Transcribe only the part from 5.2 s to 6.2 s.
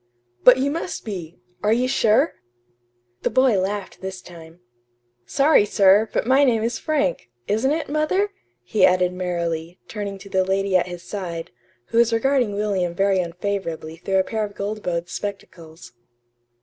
"Sorry, sir,